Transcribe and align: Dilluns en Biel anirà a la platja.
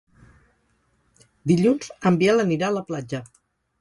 Dilluns 1.51 1.91
en 2.11 2.17
Biel 2.23 2.45
anirà 2.47 2.71
a 2.71 2.77
la 2.79 2.87
platja. 2.89 3.21